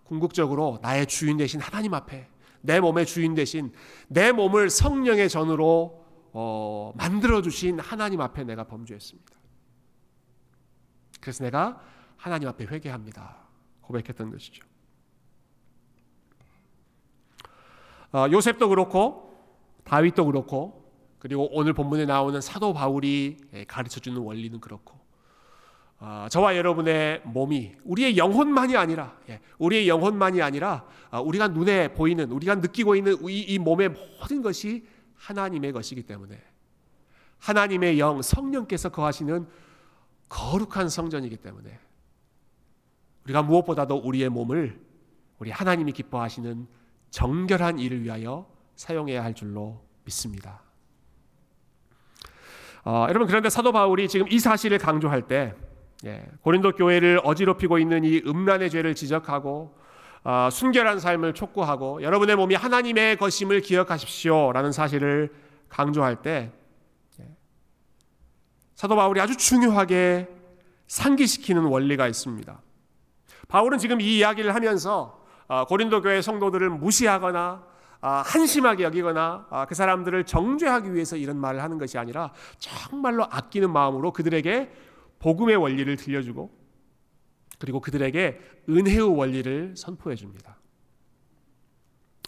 [0.03, 2.27] 궁극적으로 나의 주인 되신 하나님 앞에
[2.61, 3.73] 내 몸의 주인 되신
[4.07, 9.31] 내 몸을 성령의 전으로 어, 만들어 주신 하나님 앞에 내가 범죄했습니다.
[11.19, 11.81] 그래서 내가
[12.17, 13.37] 하나님 앞에 회개합니다.
[13.81, 14.63] 고백했던 것이죠.
[18.13, 19.30] 어, 요셉도 그렇고
[19.83, 20.81] 다윗도 그렇고
[21.19, 24.99] 그리고 오늘 본문에 나오는 사도 바울이 예, 가르쳐 주는 원리는 그렇고
[25.99, 32.31] 어, 저와 여러분의 몸이 우리의 영혼만이 아니라 예, 우리의 영혼만이 아니라 어, 우리가 눈에 보이는
[32.31, 36.41] 우리가 느끼고 있는 이, 이 몸의 모든 것이 하나님의 것이기 때문에
[37.37, 39.47] 하나님의 영 성령께서 거하시는
[40.27, 41.77] 거룩한 성전이기 때문에
[43.25, 44.79] 우리가 무엇보다도 우리의 몸을
[45.37, 46.67] 우리 하나님이 기뻐하시는
[47.11, 48.50] 정결한 일을 위하여
[48.81, 50.59] 사용해야 할 줄로 믿습니다.
[52.83, 55.53] 어, 여러분 그런데 사도 바울이 지금 이 사실을 강조할 때
[56.03, 59.77] 예, 고린도 교회를 어지럽히고 있는 이 음란의 죄를 지적하고
[60.23, 65.31] 어, 순결한 삶을 촉구하고 여러분의 몸이 하나님의 것임을 기억하십시오라는 사실을
[65.69, 66.51] 강조할 때
[67.19, 67.25] 예,
[68.73, 70.27] 사도 바울이 아주 중요하게
[70.87, 72.59] 상기시키는 원리가 있습니다.
[73.47, 77.70] 바울은 지금 이 이야기를 하면서 어, 고린도 교회 성도들을 무시하거나 아,
[78.01, 84.11] 한심하게 여기거나 아, 그 사람들을 정죄하기 위해서 이런 말을 하는 것이 아니라 정말로 아끼는 마음으로
[84.11, 84.71] 그들에게
[85.19, 86.51] 복음의 원리를 들려주고
[87.59, 90.57] 그리고 그들에게 은혜의 원리를 선포해 줍니다.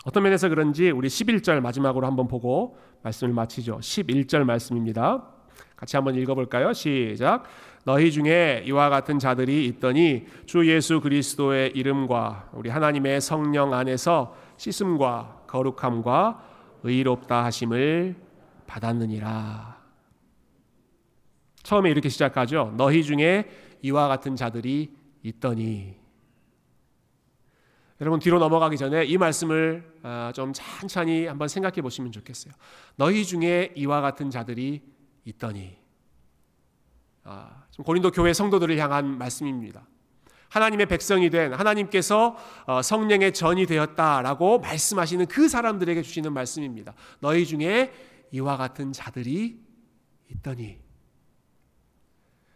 [0.05, 3.79] 어떤 면에서 그런지 우리 11절 마지막으로 한번 보고 말씀을 마치죠.
[3.79, 5.27] 11절 말씀입니다.
[5.75, 6.73] 같이 한번 읽어볼까요?
[6.73, 7.45] 시작.
[7.83, 15.42] 너희 중에 이와 같은 자들이 있더니 주 예수 그리스도의 이름과 우리 하나님의 성령 안에서 씻음과
[15.53, 18.15] 거룩함과 의롭다 하심을
[18.65, 19.83] 받았느니라.
[21.61, 22.73] 처음에 이렇게 시작하죠.
[22.75, 23.49] 너희 중에
[23.83, 25.95] 이와 같은 자들이 있더니.
[28.01, 32.53] 여러분 뒤로 넘어가기 전에 이 말씀을 아, 좀 천천히 한번 생각해 보시면 좋겠어요.
[32.95, 34.81] 너희 중에 이와 같은 자들이
[35.25, 35.77] 있더니.
[37.23, 39.87] 아, 고린도 교회 성도들을 향한 말씀입니다.
[40.53, 42.37] 하나님의 백성이 된 하나님께서
[42.67, 46.93] 어, 성령의 전이 되었다라고 말씀하시는 그 사람들에게 주시는 말씀입니다.
[47.19, 47.91] 너희 중에
[48.31, 49.59] 이와 같은 자들이
[50.29, 50.77] 있더니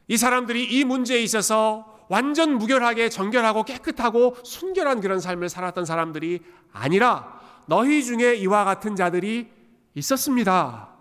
[0.08, 7.40] 이 사람들이 이 문제에 있어서 완전 무결하게 정결하고 깨끗하고 순결한 그런 삶을 살았던 사람들이 아니라
[7.66, 9.50] 너희 중에 이와 같은 자들이
[9.96, 10.97] 있었습니다.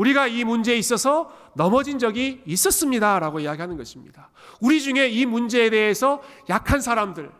[0.00, 4.30] 우리가 이 문제에 있어서 넘어진 적이 있었습니다 라고 이야기하는 것입니다.
[4.58, 7.30] 우리 중에 이 문제에 대해서 약한 사람들,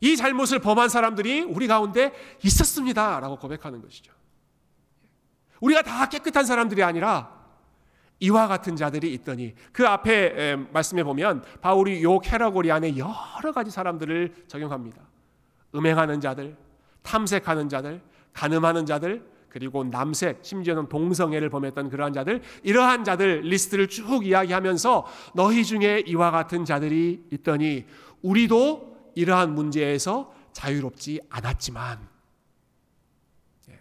[0.00, 2.12] 이 잘못을 범한 사람들이 우리 가운데
[2.44, 4.12] 있었습니다 라고 고백하는 것이죠.
[5.60, 7.32] 우리가 다 깨끗한 사람들이 아니라
[8.20, 14.44] 이와 같은 자들이 있더니 그 앞에 말씀해 보면 바울이 요 캐러고리 안에 여러 가지 사람들을
[14.46, 15.00] 적용합니다.
[15.74, 16.54] 음행하는 자들,
[17.02, 18.02] 탐색하는 자들,
[18.34, 25.64] 간음하는 자들, 그리고 남색, 심지어는 동성애를 범했던 그러한 자들, 이러한 자들 리스트를 쭉 이야기하면서 너희
[25.64, 27.84] 중에 이와 같은 자들이 있더니
[28.22, 32.08] 우리도 이러한 문제에서 자유롭지 않았지만
[33.70, 33.80] 예.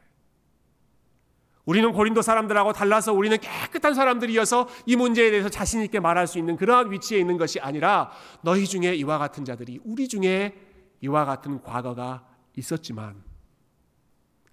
[1.66, 6.58] 우리는 고린도 사람들하고 달라서 우리는 깨끗한 사람들이어서 이 문제에 대해서 자신 있게 말할 수 있는
[6.58, 8.10] 그러한 위치에 있는 것이 아니라
[8.42, 10.56] 너희 중에 이와 같은 자들이 우리 중에
[11.02, 13.28] 이와 같은 과거가 있었지만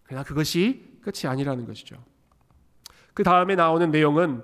[0.02, 1.96] 그러나 그것이 끝이 아니라는 것이죠.
[3.12, 4.42] 그 다음에 나오는 내용은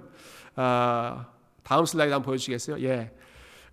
[0.57, 1.27] 어,
[1.63, 2.81] 다음 슬라이드 한번 보여주시겠어요?
[2.87, 3.13] 예.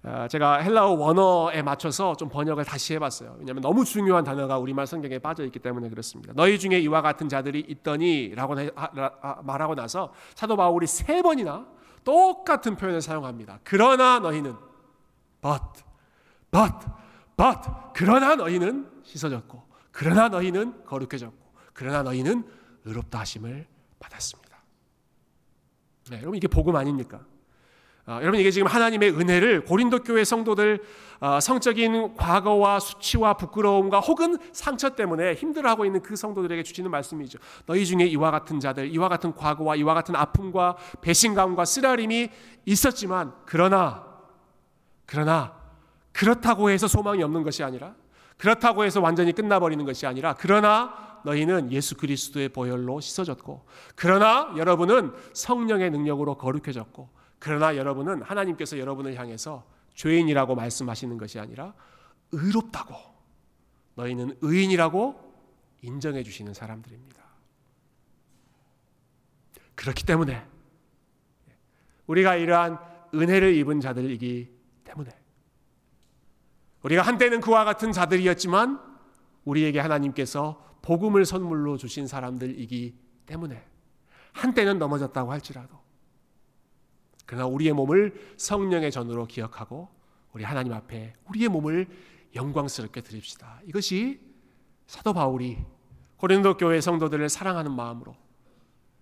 [0.03, 3.35] 어, 제가 헬라어 원어에 맞춰서 좀 번역을 다시 해봤어요.
[3.39, 6.33] 왜냐하면 너무 중요한 단어가 우리말 성경에 빠져 있기 때문에 그렇습니다.
[6.35, 8.55] 너희 중에 이와 같은 자들이 있더니라고
[9.43, 11.67] 말하고 나서 사도 바울이 세 번이나
[12.03, 13.59] 똑같은 표현을 사용합니다.
[13.63, 14.55] 그러나 너희는
[15.41, 15.83] but,
[16.51, 16.87] but,
[17.35, 17.59] but.
[17.93, 21.37] 그러나 너희는 씻어졌고, 그러나 너희는 거룩해졌고,
[21.73, 22.45] 그러나 너희는
[22.87, 23.67] 의롭다 하심을
[23.99, 24.57] 받았습니다.
[26.09, 27.21] 네, 여러분 이게 복음 아닙니까?
[28.07, 30.81] 어, 여러분 이게 지금 하나님의 은혜를 고린도 교회 성도들
[31.19, 37.37] 어, 성적인 과거와 수치와 부끄러움과 혹은 상처 때문에 힘들어하고 있는 그 성도들에게 주시는 말씀이죠.
[37.65, 42.29] 너희 중에 이와 같은 자들, 이와 같은 과거와 이와 같은 아픔과 배신감과 쓰라림이
[42.65, 44.05] 있었지만 그러나
[45.05, 45.53] 그러나
[46.13, 47.93] 그렇다고 해서 소망이 없는 것이 아니라
[48.37, 55.91] 그렇다고 해서 완전히 끝나버리는 것이 아니라 그러나 너희는 예수 그리스도의 보혈로 씻어졌고 그러나 여러분은 성령의
[55.91, 61.73] 능력으로 거룩해졌고 그러나 여러분은 하나님께서 여러분을 향해서 죄인이라고 말씀하시는 것이 아니라
[62.31, 62.95] 의롭다고
[63.95, 65.27] 너희는 의인이라고
[65.81, 67.23] 인정해 주시는 사람들입니다.
[69.75, 70.45] 그렇기 때문에
[72.07, 72.79] 우리가 이러한
[73.13, 74.51] 은혜를 입은 자들이기
[74.83, 75.11] 때문에
[76.83, 78.81] 우리가 한때는 그와 같은 자들이었지만
[79.45, 83.63] 우리에게 하나님께서 복음을 선물로 주신 사람들이기 때문에
[84.33, 85.77] 한때는 넘어졌다고 할지라도
[87.25, 89.89] 그러나 우리의 몸을 성령의 전으로 기억하고
[90.33, 91.87] 우리 하나님 앞에 우리의 몸을
[92.35, 93.59] 영광스럽게 드립시다.
[93.65, 94.21] 이것이
[94.85, 95.57] 사도 바울이
[96.17, 98.15] 고린도 교회 성도들을 사랑하는 마음으로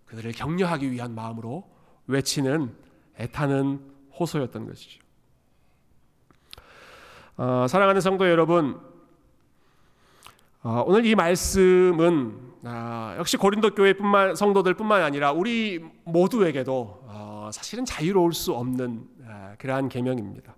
[0.06, 1.70] 그들을 격려하기 위한 마음으로
[2.08, 2.76] 외치는
[3.18, 5.00] 애타는 호소였던 것이죠.
[7.38, 8.95] 어, 사랑하는 성도 여러분, 어,
[10.68, 18.52] 오늘 이 말씀은 아, 역시 고린도 교회뿐만 성도들뿐만 아니라 우리 모두에게도 어, 사실은 자유로울 수
[18.52, 20.56] 없는 아, 그러한 계명입니다.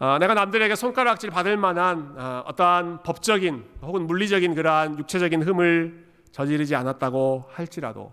[0.00, 6.74] 아, 내가 남들에게 손가락질 받을 만한 아, 어떠한 법적인 혹은 물리적인 그러한 육체적인 흠을 저지르지
[6.74, 8.12] 않았다고 할지라도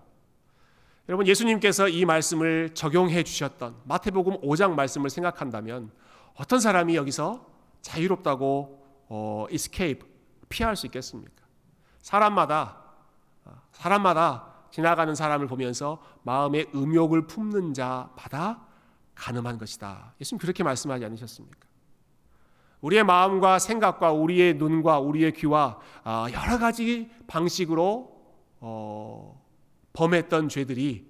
[1.07, 5.89] 여러분 예수님께서 이 말씀을 적용해 주셨던 마태복음 5장 말씀을 생각한다면
[6.35, 7.47] 어떤 사람이 여기서
[7.81, 8.77] 자유롭다고
[9.09, 10.08] 어, escape
[10.49, 11.43] 피할 수 있겠습니까?
[12.01, 12.77] 사람마다
[13.45, 18.65] 어, 사람마다 지나가는 사람을 보면서 마음의 음욕을 품는 자마다
[19.15, 20.13] 가늠한 것이다.
[20.21, 21.67] 예수님 그렇게 말씀하지 않으셨습니까?
[22.81, 28.17] 우리의 마음과 생각과 우리의 눈과 우리의 귀와 아, 여러 가지 방식으로
[28.61, 29.41] 어,
[29.93, 31.09] 범했던 죄들이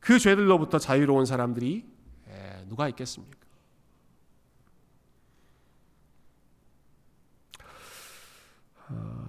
[0.00, 1.92] 그 죄들로부터 자유로운 사람들이
[2.72, 3.41] 누가 있겠습니까?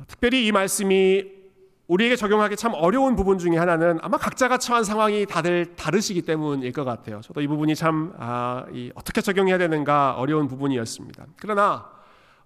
[0.08, 1.44] 특별히 이 말씀이
[1.88, 6.84] 우리에게 적용하기 참 어려운 부분 중에 하나는 아마 각자가 처한 상황이 다들 다르시기 때문일 것
[6.86, 7.22] 같아요.
[7.22, 11.26] 저도 이 부분이 참 아, 이 어떻게 적용해야 되는가 어려운 부분이었습니다.
[11.38, 11.90] 그러나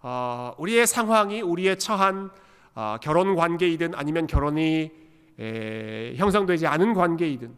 [0.02, 2.32] 어, 우리의 상황이 우리의 처한
[2.74, 4.92] 어, 결혼 관계이든 아니면 결혼이
[5.40, 7.56] 에, 형성되지 않은 관계이든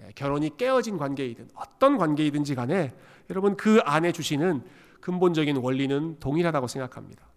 [0.00, 2.92] 에, 결혼이 깨어진 관계이든 어떤 관계이든지 간에
[3.30, 4.62] 여러분 그 안에 주시는
[5.00, 7.31] 근본적인 원리는 동일하다고 생각합니다.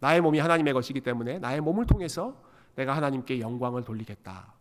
[0.00, 2.42] 나의 몸이 하나님의 것이기 때문에 나의 몸을 통해서
[2.74, 4.54] 내가 하나님께 영광을 돌리겠다.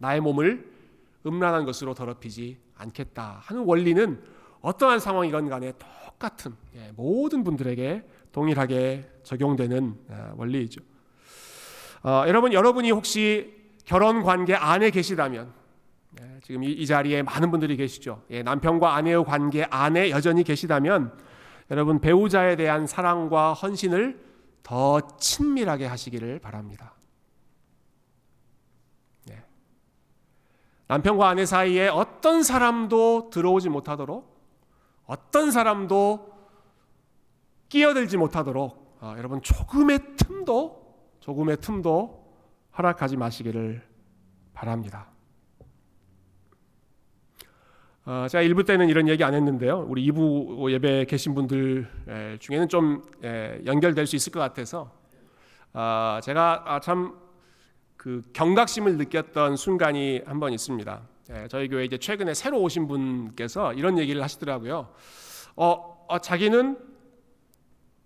[0.00, 0.70] 나의 몸을
[1.26, 4.22] 음란한 것으로 더럽히지 않겠다 하는 원리는
[4.60, 10.80] 어떠한 상황이건 간에 똑같은 예, 모든 분들에게 동일하게 적용되는 아, 원리이죠.
[12.02, 15.52] 어, 여러분 여러분이 혹시 결혼 관계 안에 계시다면
[16.20, 18.22] 예, 지금 이, 이, 자리에 많은 분들이 계시죠.
[18.30, 21.16] 예, 남편과 아내의 관계 안에 여전히 계시다면
[21.70, 26.94] 여러분 배우자에 대한 사랑과 헌신을 더 친밀하게 하시기를 바랍니다.
[29.26, 29.42] 네.
[30.88, 34.32] 남편과 아내 사이에 어떤 사람도 들어오지 못하도록
[35.06, 36.32] 어떤 사람도
[37.68, 40.82] 끼어들지 못하도록 어, 여러분 조금의 틈도
[41.20, 42.22] 조금의 틈도
[42.76, 43.86] 허락하지 마시기를
[44.52, 45.11] 바랍니다.
[48.04, 49.86] 어, 제가 1부 때는 이런 얘기 안 했는데요.
[49.88, 51.88] 우리 2부 예배 계신 분들
[52.40, 53.02] 중에는 좀
[53.64, 54.90] 연결될 수 있을 것 같아서
[55.72, 61.00] 어, 제가 아, 참그 경각심을 느꼈던 순간이 한 번 있습니다.
[61.48, 64.92] 저희 교회 이제 최근에 새로 오신 분께서 이런 얘기를 하시더라고요.
[65.54, 66.78] 어, 어 자기는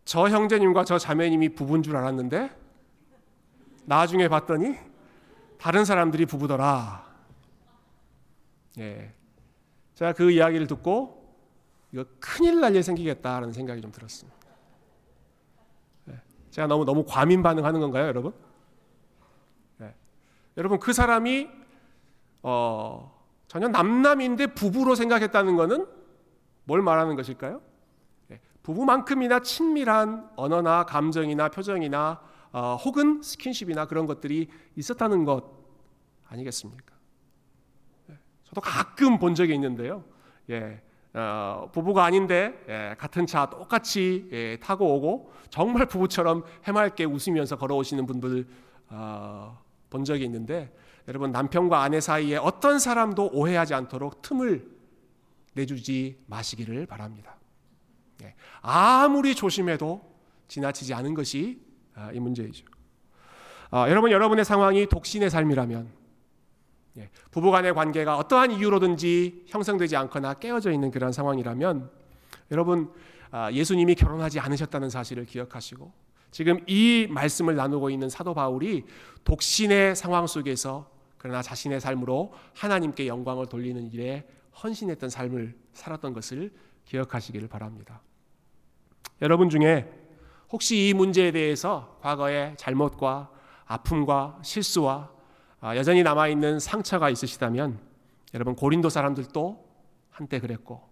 [0.05, 2.51] 저 형제님과 저 자매님이 부부인 줄 알았는데
[3.87, 4.77] 나중에 봤더니
[5.59, 7.07] 다른 사람들이 부부더라.
[8.79, 9.15] 예.
[9.97, 11.27] 제가 그 이야기를 듣고
[11.93, 14.37] 이거 큰일 날 일 생기겠다라는 생각이 좀 들었습니다.
[16.05, 16.21] 네.
[16.51, 18.35] 제가 너무 너무 과민 반응하는 건가요, 여러분?
[19.79, 19.95] 네.
[20.59, 21.49] 여러분 그 사람이
[22.43, 25.87] 어, 전혀 남남인데 부부로 생각했다는 것은
[26.64, 27.62] 뭘 말하는 것일까요?
[28.29, 28.41] 네.
[28.62, 32.20] 부부만큼이나 친밀한 언어나 감정이나 표정이나
[32.53, 35.45] 어, 혹은 스킨십이나 그런 것들이 있었다는 것
[36.29, 36.95] 아니겠습니까?
[38.57, 40.03] 저도 가끔 본 적이 있는데요.
[40.49, 40.81] 예,
[41.13, 48.07] 어, 부부가 아닌데 예, 같은 차 똑같이 예, 타고 오고 정말 부부처럼 해맑게 웃으면서 걸어오시는
[48.07, 48.47] 분들
[48.89, 50.75] 어, 본 적이 있는데
[51.07, 54.67] 여러분 남편과 아내 사이에 어떤 사람도 오해하지 않도록 틈을
[55.53, 57.37] 내주지 마시기를 바랍니다.
[58.23, 60.01] 예, 아무리 조심해도
[60.49, 61.61] 지나치지 않은 것이
[61.95, 62.65] 아, 이 문제이죠.
[63.71, 66.06] 아, 여러분 여러분의 상황이 독신의 삶이라면 예,
[67.30, 71.90] 부부 간의 관계가 어떠한 이유로든지 형성되지 않거나 깨어져 있는 그런 상황이라면
[72.51, 72.92] 여러분
[73.30, 75.92] 아, 예수님이 결혼하지 않으셨다는 사실을 기억하시고
[76.30, 78.84] 지금 이 말씀을 나누고 있는 사도 바울이
[79.24, 84.28] 독신의 상황 속에서 그러나 자신의 삶으로 하나님께 영광을 돌리는 일에
[84.62, 86.53] 헌신했던 삶을 살았던 것을
[86.84, 88.01] 기억하시기를 바랍니다.
[89.22, 89.90] 여러분 중에
[90.51, 93.30] 혹시 이 문제에 대해서 과거의 잘못과
[93.66, 95.16] 아픔과 실수와 아,
[95.75, 97.81] 여전히 남아 있는 상처가 있으시다면
[98.35, 99.67] 여러분 고린도 사람들도
[100.11, 100.89] 한때 그랬고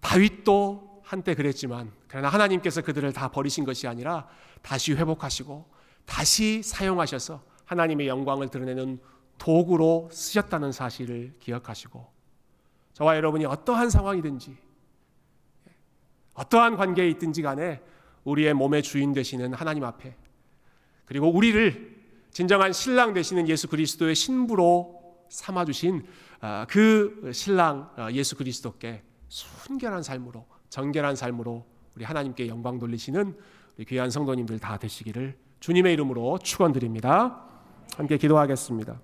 [0.00, 4.26] 다윗도 한때 그랬지만 그러나 하나님께서 그들을 다 버리신 것이 아니라
[4.62, 5.66] 다시 회복하시고
[6.06, 8.98] 다시 사용하셔서 하나님의 영광을 드러내는
[9.38, 12.06] 도구로 쓰셨다는 사실을 기억하시고
[12.94, 14.56] 저와 여러분이 어떠한 상황이든지
[16.34, 17.80] 어떠한 관계에 있든지 간에
[18.24, 20.16] 우리의 몸의 주인 되시는 하나님 앞에
[21.04, 21.93] 그리고 우리를
[22.34, 26.04] 진정한 신랑 되시는 예수 그리스도의 신부로 삼아 주신
[26.40, 31.64] 아, 그 신랑 아, 예수 그리스도께 순결한 삶으로 정결한 삶으로
[31.94, 33.38] 우리 하나님께 영광 돌리시는
[33.76, 37.40] 우리 귀한 성도님들 다 되시기를 주님의 이름으로 축원드립니다.
[37.96, 39.00] 함께 기도하겠습니다.